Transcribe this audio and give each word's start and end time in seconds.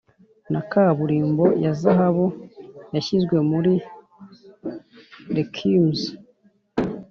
na 0.53 0.61
kaburimbo 0.71 1.45
ya 1.63 1.71
zahabu 1.81 2.25
yashyizwe 2.95 3.35
muri 3.49 3.73
requiems, 5.35 6.01